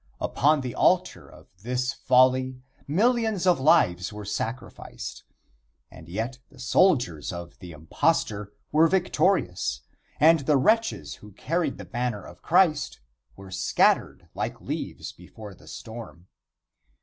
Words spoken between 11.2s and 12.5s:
carried the banner of